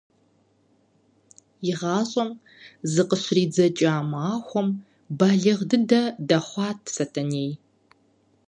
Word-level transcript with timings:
И 1.71 1.73
гъащӀэм 1.79 2.29
зыкъыщридзэкӀа 2.91 3.93
махуэм 4.11 4.67
балигъ 5.17 5.61
дыдэ 5.69 6.01
дэхъуат 6.27 6.79
Сэтэней. 6.95 7.51